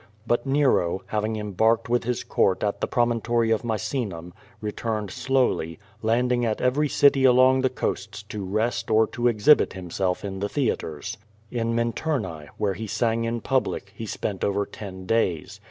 15ut 0.27 0.45
Nero, 0.47 1.01
having 1.05 1.35
embarked 1.35 1.87
with 1.87 2.05
his 2.05 2.23
court 2.23 2.63
at 2.63 2.81
the 2.81 2.87
promontory 2.87 3.51
of 3.51 3.61
Misenum, 3.61 4.33
returned 4.59 5.11
slowly, 5.11 5.77
landing 6.01 6.43
at 6.43 6.59
every 6.59 6.89
city 6.89 7.23
along 7.23 7.61
the 7.61 7.69
coasts 7.69 8.23
to 8.23 8.43
rest 8.43 8.89
or 8.89 9.05
to 9.05 9.27
exhibit 9.27 9.73
him 9.73 9.91
self 9.91 10.25
in 10.25 10.39
the 10.39 10.49
theatres. 10.49 11.19
In 11.51 11.75
Minturnae, 11.75 12.47
where 12.57 12.73
he 12.73 12.87
sang 12.87 13.25
in 13.25 13.41
public, 13.41 13.91
he 13.95 14.07
spent 14.07 14.43
over 14.43 14.65
ten 14.65 15.05
days. 15.05 15.59